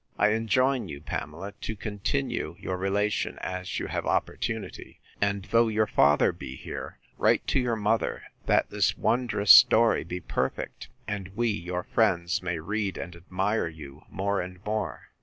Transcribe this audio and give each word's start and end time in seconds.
I 0.17 0.29
enjoin 0.29 0.87
you, 0.89 0.99
Pamela, 0.99 1.51
to 1.61 1.75
continue 1.75 2.55
your 2.57 2.75
relation, 2.75 3.37
as 3.37 3.77
you 3.77 3.85
have 3.85 4.03
opportunity; 4.07 4.99
and 5.21 5.45
though 5.51 5.67
your 5.67 5.85
father 5.85 6.31
be 6.31 6.55
here, 6.55 6.97
write 7.19 7.45
to 7.49 7.59
your 7.59 7.75
mother, 7.75 8.23
that 8.47 8.71
this 8.71 8.97
wondrous 8.97 9.51
story 9.51 10.03
be 10.03 10.19
perfect, 10.19 10.87
and 11.07 11.27
we, 11.35 11.49
your 11.49 11.83
friends, 11.83 12.41
may 12.41 12.57
read 12.57 12.97
and 12.97 13.15
admire 13.15 13.67
you 13.67 14.01
more 14.09 14.41
and 14.41 14.65
more. 14.65 15.09